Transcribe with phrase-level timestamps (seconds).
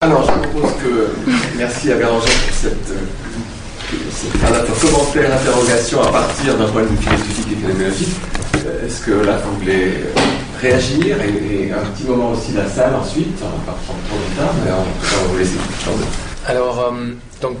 [0.00, 1.08] Alors, je propose que.
[1.56, 6.96] Merci à Bérangère pour cette, euh, cette commentaire, interrogation à partir d'un point de vue
[6.98, 8.16] philosophique et phénoménologique.
[8.64, 10.14] Euh, Est-ce que là, vous voulez euh,
[10.60, 14.36] réagir et, un petit moment aussi la salle ensuite On va pas prendre trop de
[14.36, 15.58] temps, mais on va vous laisser.
[16.46, 16.94] Alors,
[17.42, 17.56] donc,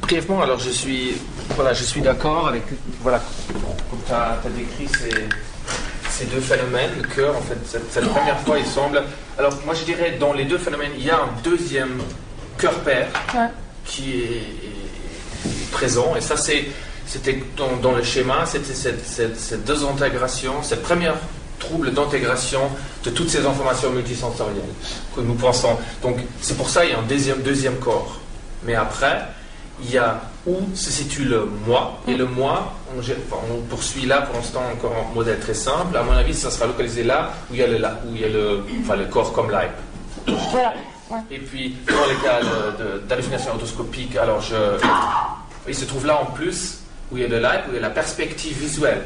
[0.00, 1.16] brièvement, alors je suis,
[1.54, 2.62] voilà, je suis d'accord avec,
[3.02, 3.22] voilà,
[3.90, 5.28] comme tu as, décrit ces,
[6.12, 9.02] ces deux phénomènes, que, en fait, cette, cette première fois, il semble.
[9.38, 12.00] Alors, moi, je dirais, dans les deux phénomènes, il y a un deuxième
[12.58, 13.48] cœur-père Ouais.
[13.84, 14.42] qui est,
[15.72, 16.66] présent, et ça, c'est.
[17.04, 21.14] C'était dans, dans le schéma, c'était cette, cette, cette désintégration, cette première
[21.58, 22.60] trouble d'intégration
[23.04, 24.62] de toutes ces informations multisensorielles
[25.14, 25.76] que nous pensons.
[26.00, 28.18] Donc c'est pour ça qu'il y a un deuxième, deuxième corps.
[28.64, 29.26] Mais après,
[29.84, 31.98] il y a où se situe le moi.
[32.08, 35.96] Et le moi, on, poursuit là pour l'instant encore un modèle très simple.
[35.96, 38.20] À mon avis, ça sera localisé là où il y a le, là- où il
[38.20, 40.36] y a le, enfin, le corps comme l'hype.
[40.50, 40.74] Voilà.
[41.10, 41.18] Ouais.
[41.30, 42.40] Et puis, dans les cas
[43.08, 44.54] d'hallucination autoscopique, alors je,
[45.68, 46.78] il se trouve là en plus
[47.10, 49.02] où il y a de l'hype, où il y a la perspective visuelle.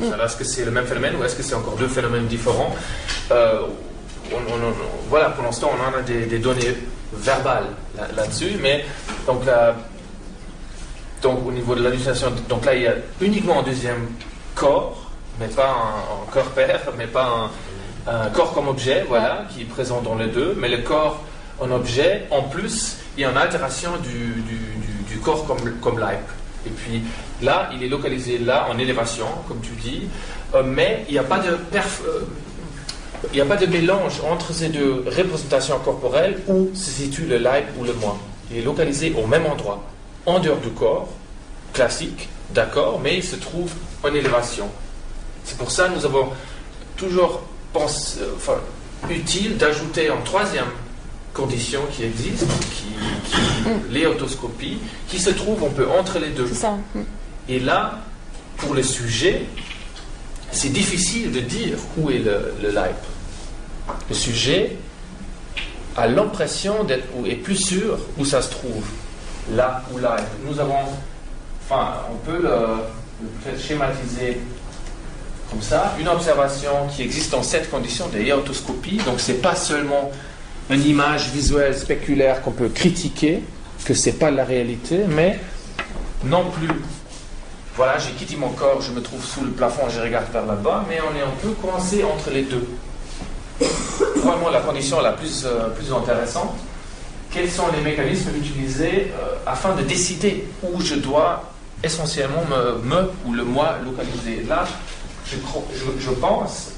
[0.00, 2.74] Alors, Est-ce que c'est le même phénomène ou est-ce que c'est encore deux phénomènes différents
[3.32, 3.62] Euh,
[4.32, 4.74] on- on- on-
[5.10, 6.74] Voilà, pour l'instant, on en a des, des données
[7.12, 7.66] verbales
[7.98, 8.84] là- là-dessus, mais
[9.26, 9.74] donc, là,
[11.22, 14.08] donc au niveau de l'hallucination, donc là, il y a uniquement un deuxième
[14.54, 17.50] corps, mais pas un, un corps père, mais pas
[18.06, 21.22] un, un corps comme objet, voilà, qui est présent dans les deux, mais le corps
[21.60, 24.08] en objet, en plus, il y a une altération du,
[24.42, 26.28] du, du- du corps comme, comme l'hype.
[26.66, 27.02] Et puis
[27.42, 30.02] là, il est localisé là en élévation, comme tu dis,
[30.54, 32.24] euh, mais il n'y a pas de perf- euh,
[33.32, 37.36] il n'y a pas de mélange entre ces deux représentations corporelles où se situe le
[37.38, 38.16] light ou le moi.
[38.50, 39.82] Il est localisé au même endroit,
[40.30, 41.08] en dehors du corps,
[41.72, 43.72] classique, d'accord, mais il se trouve
[44.04, 44.68] en élévation.
[45.44, 46.28] C'est pour ça que nous avons
[46.96, 47.42] toujours
[47.72, 48.58] pensé, euh, enfin,
[49.10, 50.70] utile d'ajouter une troisième
[51.34, 53.40] condition qui existe, qui, qui
[53.90, 56.48] l'éautoscopie, qui se trouve un peu entre les deux.
[56.52, 56.76] Ça.
[57.48, 58.00] Et là,
[58.56, 59.46] pour le sujet,
[60.52, 63.02] c'est difficile de dire où est le, le live.
[64.08, 64.76] Le sujet
[65.96, 68.84] a l'impression d'être, ou est plus sûr où ça se trouve,
[69.52, 70.16] là ou là.
[70.46, 70.80] Nous avons,
[71.64, 74.40] enfin, on peut le, peut-être schématiser
[75.50, 78.98] comme ça, une observation qui existe dans cette condition de héautoscopie.
[79.04, 80.10] Donc, c'est pas seulement
[80.70, 83.42] une image visuelle spéculaire qu'on peut critiquer,
[83.84, 85.40] que c'est pas la réalité, mais
[86.24, 86.68] non plus
[87.76, 90.84] voilà, j'ai quitté mon corps, je me trouve sous le plafond, je regarde vers là-bas,
[90.88, 92.68] mais on est un peu coincé entre les deux.
[94.16, 96.54] Vraiment, la condition la plus, euh, plus intéressante,
[97.30, 101.52] quels sont les mécanismes utilisés euh, afin de décider où je dois
[101.82, 104.64] essentiellement me, ou le moi localiser Là,
[105.26, 106.72] je, pense,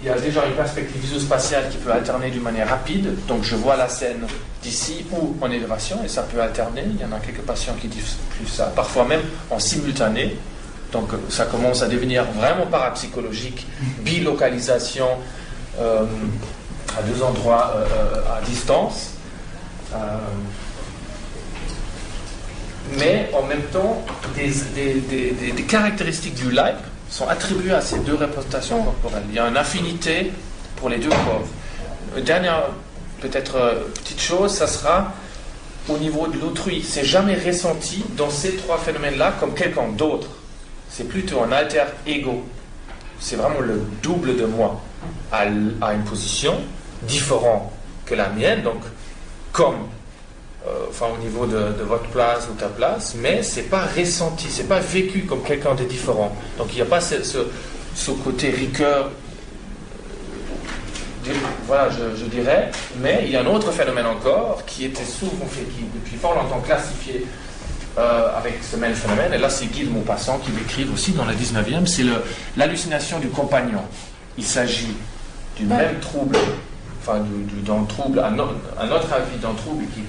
[0.00, 3.56] il y a déjà une perspective visuospatiale qui peut alterner d'une manière rapide, donc je
[3.56, 4.26] vois la scène
[4.62, 6.84] d'ici ou en élévation, et ça peut alterner.
[6.88, 10.36] Il y en a quelques patients qui disent plus ça, parfois même en simultané.
[10.92, 13.66] Donc euh, ça commence à devenir vraiment parapsychologique,
[14.00, 15.08] bilocalisation
[15.80, 16.04] euh,
[16.96, 17.74] à deux endroits
[18.34, 19.15] à distance.
[19.94, 20.18] Euh,
[22.98, 24.04] mais en même temps,
[24.36, 26.76] des, caractéristiques du live
[27.10, 29.24] sont attribuées à ces deux représentations corporelles.
[29.28, 30.32] Il y a une affinité
[30.76, 31.44] pour les deux corps.
[32.16, 32.64] Une dernière,
[33.20, 35.12] peut-être, euh, petite chose, ça sera
[35.88, 36.84] au niveau de l'autrui.
[36.86, 40.28] C'est jamais ressenti dans ces trois phénomènes-là comme quelqu'un d'autre.
[40.88, 42.44] C'est plutôt un alter ego.
[43.18, 44.80] C'est vraiment le double de moi
[45.32, 45.44] à,
[45.80, 46.54] à une position
[47.02, 47.72] différente
[48.04, 48.80] que la mienne, donc
[49.56, 49.88] comme
[50.66, 54.48] euh, enfin au niveau de, de votre place ou ta place, mais c'est pas ressenti,
[54.50, 56.36] c'est pas vécu comme quelqu'un de différent.
[56.58, 57.46] Donc il n'y a pas ce, ce-
[57.94, 59.06] ce côté rigueur,
[61.28, 61.32] euh,
[61.66, 65.46] voilà, je, je dirais, mais il y a un autre phénomène encore qui était souvent
[65.48, 67.24] fait, qui depuis fort longtemps classifié
[67.98, 71.24] euh, avec ce même phénomène, et là c'est Guy de Maupassant qui l'écrive aussi dans
[71.24, 72.04] le 19e, c'est
[72.56, 73.80] l'hallucination du compagnon.
[74.36, 74.94] Il s'agit
[75.56, 76.36] du même trouble,
[77.06, 80.02] enfin du- d'un trouble, no- à notre avis, d'un trouble qui,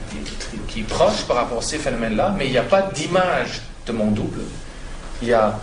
[0.67, 3.91] qui- est proche par rapport à ces phénomènes-là, mais il n'y a pas d'image de
[3.91, 4.41] mon double.
[5.21, 5.59] Il y a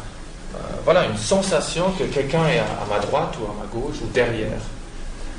[0.55, 4.07] euh, voilà, une sensation que quelqu'un est à, ma droite ou à ma gauche ou
[4.13, 4.61] derrière.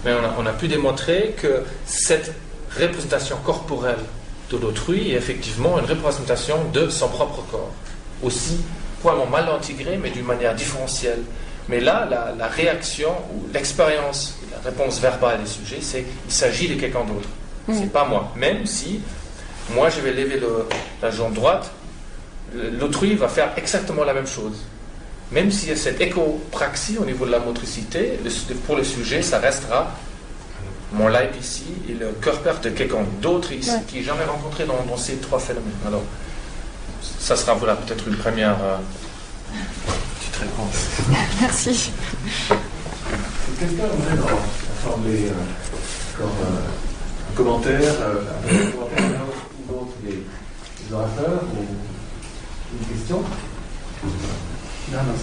[0.03, 2.33] Mais on a, pu démontrer que cette
[2.79, 4.03] représentation corporelle
[4.51, 7.71] de l'autrui est effectivement une représentation de son propre corps.
[8.21, 8.59] Aussi,
[8.99, 11.21] probablement mal intégrée, mais d'une manière différentielle.
[11.69, 12.07] Mais là,
[12.37, 17.29] la, réaction ou l'expérience, réponse verbale des sujets, c'est qu'il s'agit de quelqu'un d'autre.
[17.71, 18.31] C'est pas moi.
[18.35, 18.99] Même si
[19.73, 20.67] moi, je vais lever le-
[21.01, 21.71] la jambe droite,
[22.53, 24.57] l'autrui va faire exactement la même chose.
[25.31, 28.19] Même s'il y a cette écopraxie au niveau de la motricité,
[28.67, 29.91] pour le sujet, ça restera
[30.91, 34.65] mon live ici et le cœur père de quelqu'un d'autre ici qui n'est jamais rencontré
[34.65, 35.73] dans, ces trois phénomènes.
[35.87, 36.03] Alors,
[37.01, 38.77] ça sera voilà peut-être une première euh,
[40.19, 40.75] petite réponse.
[41.41, 41.91] Merci.
[43.57, 44.17] Quelqu'un voudrait
[44.83, 46.25] former euh,
[47.31, 49.21] un commentaire, euh, un commentaire
[49.57, 51.63] ou d'autres des, orateurs ou
[52.77, 53.23] une question?
[54.91, 55.13] Non, non.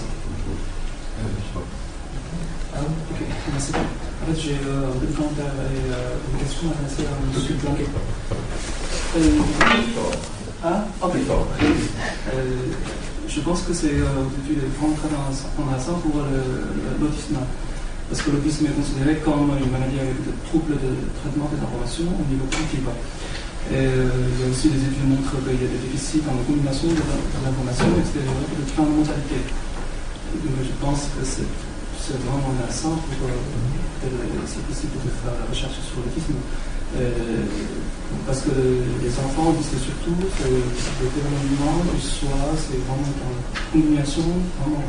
[2.75, 3.21] Ah, ok,
[3.53, 3.73] merci.
[3.75, 7.57] En fait, j'ai euh, un commentaire et euh, une question adressée à M.
[7.63, 7.87] Blanquet.
[9.17, 9.41] Euh,
[10.65, 11.13] ah, ok.
[12.33, 12.57] Euh,
[13.29, 14.25] je pense que c'est euh,
[14.81, 16.23] vraiment très intéressant pour
[16.99, 17.37] l'autisme.
[18.13, 22.13] Parce que l'autisme est considéré comme une maladie avec des troubles de traitement des informations
[22.13, 22.85] au niveau cognitif.
[22.85, 22.93] Euh,
[23.73, 26.93] il y a aussi des études montrent qu'il y a des déficits dans la combinaison
[26.93, 27.01] de,
[27.41, 29.41] l'information et de plein de mentalité.
[30.45, 33.33] je pense que c'est vraiment intéressant pour
[34.45, 36.37] c'est possible de faire la recherche sur l'autisme.
[37.01, 37.49] Euh,
[38.29, 44.37] parce que les enfants disent surtout que le développement du soit c'est vraiment une combinaison.
[44.61, 44.85] Vraiment.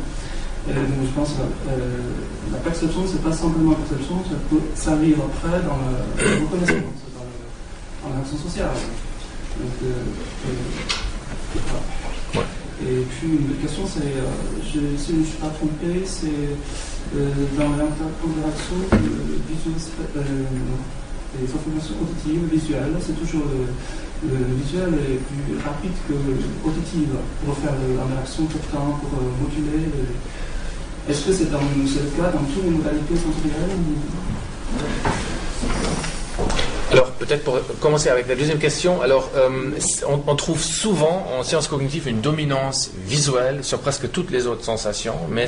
[0.68, 2.10] Euh, donc je pense que euh,
[2.52, 6.98] la perception, c'est pas simplement la perception, ça peut servir après dans la, reconnaissance,
[8.02, 8.76] dans l'action sociale.
[9.60, 9.72] Donc,
[12.82, 14.12] Et puis une autre question, c'est,
[14.98, 16.28] si je ne suis pas trompé, c'est
[17.14, 19.38] euh, dans l'interaction euh,
[20.16, 20.22] euh,
[21.38, 23.46] les informations auditives, visuelles, c'est toujours
[24.26, 26.14] le, visuel est plus rapide que
[26.64, 27.14] l'auditive
[27.44, 29.86] pour faire l'interaction tout le temps, pour moduler.
[31.08, 33.70] Est-ce que c'est le cas dans toutes les modalités sensorielles
[36.92, 39.72] alors, peut-être pour commencer avec la deuxième question, alors, euh,
[40.06, 45.16] on, trouve souvent en sciences cognitives une dominance visuelle sur presque toutes les autres sensations,
[45.28, 45.46] mais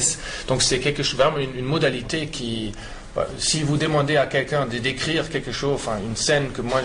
[0.49, 2.73] donc c'est quelque chose, vraiment une, modalité qui,
[3.15, 6.81] bah, si vous demandez à quelqu'un de décrire quelque chose, enfin, une scène que moi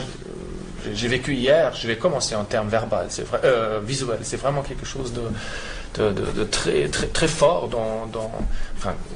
[0.94, 4.86] j'ai vécue hier, je vais commencer en termes verbal, c'est euh, visuel, c'est vraiment quelque
[4.86, 5.22] chose de
[5.94, 8.32] très, très, très fort, dans,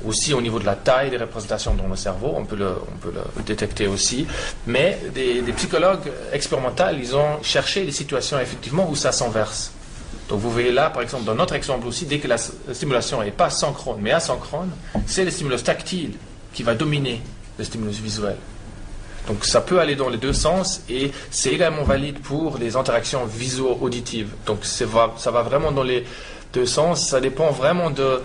[0.06, 2.98] aussi au niveau de la taille des représentations dans le cerveau, on peut le, on
[2.98, 4.28] peut le détecter aussi.
[4.68, 9.72] Mais des, psychologues expérimentaux, ils ont cherché des situations effectivement où ça s'inverse.
[10.30, 13.32] Donc vous voyez là, par exemple, dans notre exemple aussi, dès que la stimulation n'est
[13.32, 14.72] pas synchrone, mais asynchrone,
[15.06, 16.14] c'est le stimulus tactile
[16.54, 17.22] qui va dominer
[17.58, 18.38] le stimulus visuel.
[19.28, 23.26] Donc ça peut aller dans les deux sens et c'est également valide pour les interactions
[23.26, 24.30] visuo-auditives.
[24.46, 26.06] Donc ça va vraiment dans les,
[26.64, 28.22] sens, ça dépend vraiment de,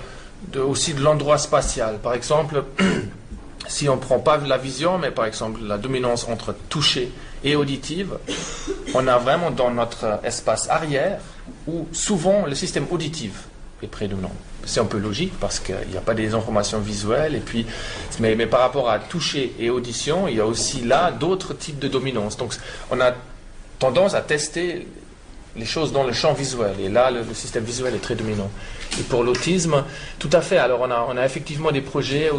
[0.60, 1.98] aussi de l'endroit spatial.
[1.98, 2.62] Par exemple,
[3.68, 7.10] si on ne prend pas la vision, mais par exemple la dominance entre toucher
[7.42, 8.18] et auditive,
[8.94, 11.18] on a vraiment dans notre espace arrière
[11.66, 13.44] où souvent le système auditif
[13.82, 14.32] est prédominant.
[14.64, 17.64] C'est un peu logique parce qu'il n'y a pas des informations visuelles, et puis,
[18.20, 21.78] mais, mais par rapport à toucher et audition, il y a aussi là d'autres types
[21.78, 22.36] de dominance.
[22.36, 22.54] Donc
[22.90, 23.12] on a
[23.78, 24.86] tendance à tester
[25.56, 26.74] les choses dans le champ visuel.
[26.80, 28.50] Et là, le, système visuel est très dominant.
[28.98, 29.84] Et pour l'autisme,
[30.18, 30.58] tout à fait.
[30.58, 32.30] Alors, on a, on a effectivement des projets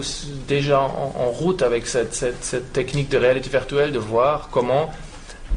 [0.47, 4.91] déjà en, route avec cette, cette, technique de réalité virtuelle, de voir comment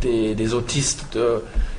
[0.00, 1.18] des, autistes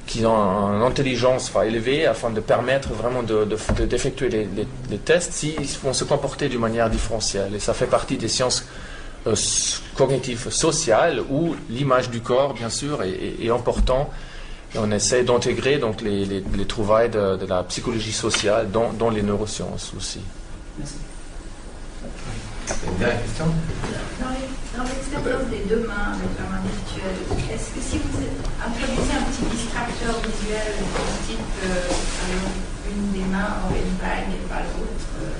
[0.07, 5.93] qui ont une intelligence élevée, afin de permettre vraiment d'effectuer de, les, tests, s'ils vont
[5.93, 7.53] se comporter d'une manière différentielle.
[7.55, 8.65] Et ça fait partie des sciences
[9.27, 9.35] euh,
[9.95, 14.09] cognitives sociales où l'image du corps, bien sûr, est, est important
[14.77, 19.93] on essaie d'intégrer donc les, les, trouvailles de, la psychologie sociale dans, dans les neurosciences
[19.97, 20.19] aussi.
[20.77, 20.95] Merci.
[22.87, 27.21] Une dernière question Dans l'expérience des deux mains avec la main virtuelle,
[27.53, 28.17] est-ce que si vous
[28.57, 30.73] introduisez un petit distracteur visuel
[31.27, 35.37] type, euh, une des mains aurait une bague et pas l'autre, euh,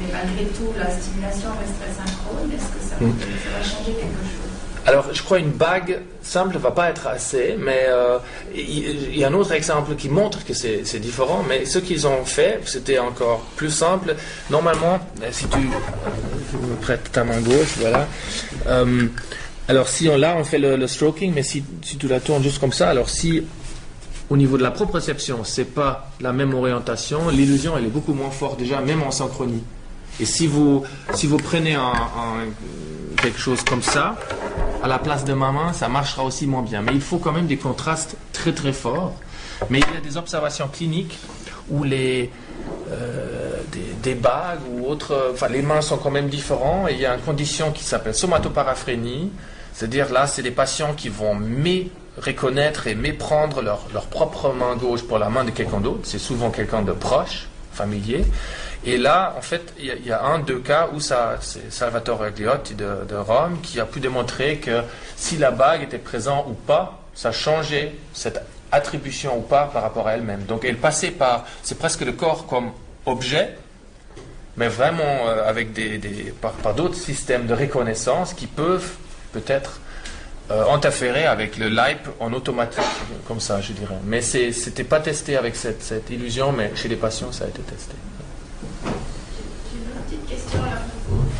[0.00, 3.12] mais malgré tout la stimulation resterait synchrone, est-ce que ça, hmm.
[3.20, 4.49] ça va changer quelque chose?
[4.90, 8.18] Alors, je crois une bague simple ne va pas être assez, mais euh,
[8.52, 12.24] il y, a un autre exemple qui montre que c'est différent, mais ce qu'ils ont
[12.24, 14.16] fait, c'était encore plus simple.
[14.50, 18.08] Normalement, euh, si tu me prêtes ta main gauche, voilà.
[18.66, 19.06] Euh,
[19.68, 22.72] alors, si on, là, on fait le, stroking, mais si, tu la tournes juste comme
[22.72, 23.44] ça, alors si
[24.28, 28.30] au niveau de la proprioception, c'est pas la même orientation, l'illusion, elle est beaucoup moins
[28.32, 29.62] forte déjà, même en synchronie.
[30.18, 30.82] Et si vous,
[31.14, 31.76] si vous prenez
[33.22, 34.16] quelque chose comme ça,
[34.82, 36.82] à la place de ma main, ça marchera aussi moins bien.
[36.82, 39.14] Mais il faut quand même des contrastes très très forts.
[39.68, 41.18] Mais il y a des observations cliniques
[41.68, 42.30] où les,
[42.90, 43.60] euh,
[44.02, 47.14] des, bagues ou autres, enfin les mains sont quand même différents et il y a
[47.14, 49.30] une condition qui s'appelle somatoparaphrénie,
[49.72, 54.74] c'est-à-dire là c'est des patients qui vont mé reconnaître et méprendre leur, leur propre main
[54.76, 58.24] gauche pour la main de quelqu'un d'autre, c'est souvent quelqu'un de proche, familier,
[58.84, 62.74] Et là, en fait, il y, a- un, deux cas où ça, c'est Salvatore Agliotti
[62.74, 64.82] de, Rome qui a pu démontrer que
[65.16, 68.40] si la bague était présente ou pas, ça changeait cette
[68.72, 70.44] attribution ou pas par rapport à elle-même.
[70.44, 72.70] Donc elle passait par, c'est presque le corps comme
[73.04, 73.56] objet,
[74.56, 78.92] mais vraiment euh, avec des, par, d'autres systèmes de reconnaissance qui peuvent
[79.32, 79.80] peut-être
[80.50, 82.80] euh, interférer avec le LIPE en automatique,
[83.28, 83.94] comme ça, je dirais.
[84.04, 87.94] Mais c'était pas testé avec cette illusion, mais chez les patients, ça a été testé.
[89.72, 90.82] J'ai une autre petite question là.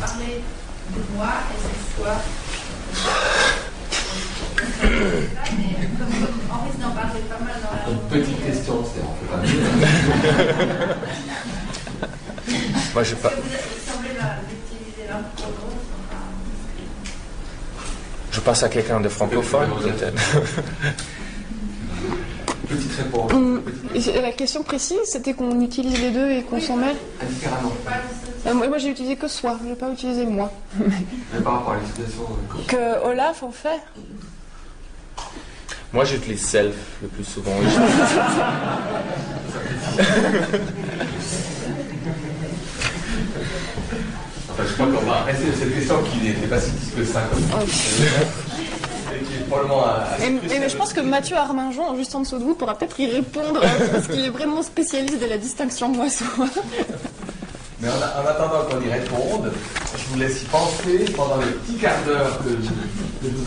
[0.01, 0.41] Vous parlez
[0.95, 1.57] de moi et
[2.01, 2.17] fois.
[4.81, 6.15] Mais comme
[6.49, 9.61] Henri n'en parlait pas mal dans la Une petite question, c'est on peut pas mieux.
[12.95, 13.31] Moi, j'ai pas,
[18.31, 19.69] je passe à quelqu'un de francophone.
[22.67, 23.33] Petite réponse.
[23.33, 23.61] Hum,
[24.21, 26.95] La question précise, c'était qu'on utilise les deux et qu'on s'en mêle.
[27.21, 27.73] Indifféremment.
[28.47, 30.51] Euh, Moi, moi, j'ai utilisé que soi, j'ai pas utilisé moi.
[30.79, 32.23] Mais par rapport à l'utilisation.
[32.23, 33.79] euh, Que Olaf en fait.
[35.93, 37.51] Moi, j'utilise self le plus souvent.
[44.49, 47.05] Enfin, je crois qu'on va rester sur cette question qui n'est pas si difficile que
[47.05, 47.21] ça.
[47.21, 47.57] Comme ça.
[49.15, 52.37] Et qui est probablement assez Et, mais je pense que Mathieu Arminjon, juste en dessous
[52.37, 56.27] de vous, pourra peut-être y répondre, parce qu'il est vraiment spécialiste de la distinction moi-soi.
[57.81, 59.51] Mais en, en attendant qu'on y réponde,
[59.97, 63.45] je vous laisse y penser pendant les petits quarts d'heure que vous